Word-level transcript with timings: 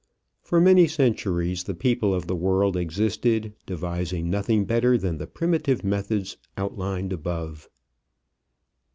For 0.41 0.59
many 0.59 0.87
centuries 0.87 1.65
the 1.65 1.75
people 1.75 2.11
of 2.11 2.25
the 2.25 2.35
world 2.35 2.75
existed, 2.75 3.53
devising 3.67 4.31
nothing 4.31 4.65
better 4.65 4.97
than 4.97 5.19
the 5.19 5.27
primitive 5.27 5.83
methods 5.83 6.37
outlined 6.57 7.13
above. 7.13 7.69